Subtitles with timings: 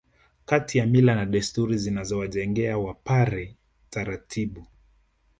[0.45, 3.55] Kati ya mila na desturi zilizowajengea Wapare
[3.89, 4.65] taratibu